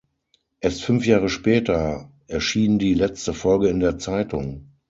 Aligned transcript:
Erst 0.61 0.83
fünf 0.83 1.05
Jahre 1.05 1.29
später 1.29 2.09
erschien 2.25 2.79
die 2.79 2.95
letzte 2.95 3.35
Folge 3.35 3.67
in 3.69 3.79
der 3.79 3.99
Zeitung. 3.99 4.65